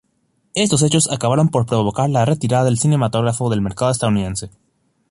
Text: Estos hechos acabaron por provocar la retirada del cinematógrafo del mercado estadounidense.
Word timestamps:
Estos 0.55 0.81
hechos 0.81 1.11
acabaron 1.11 1.49
por 1.49 1.67
provocar 1.67 2.09
la 2.09 2.25
retirada 2.25 2.63
del 2.63 2.79
cinematógrafo 2.79 3.51
del 3.51 3.61
mercado 3.61 3.91
estadounidense. 3.91 4.49